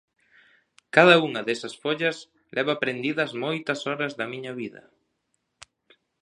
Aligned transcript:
Cada 0.95 1.15
unha 1.27 1.41
desas 1.47 1.73
follas 1.83 2.17
leva 2.55 2.79
prendidas 2.83 3.31
moitas 3.43 3.79
horas 3.87 4.13
da 4.19 4.25
miña 4.33 4.53
vida. 4.61 4.83